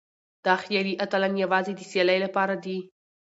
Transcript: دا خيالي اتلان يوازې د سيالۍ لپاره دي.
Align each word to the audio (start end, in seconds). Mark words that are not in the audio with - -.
دا 0.45 0.53
خيالي 0.63 0.93
اتلان 1.03 1.33
يوازې 1.43 1.71
د 1.75 1.81
سيالۍ 1.91 2.17
لپاره 2.25 2.55
دي. 2.63 2.77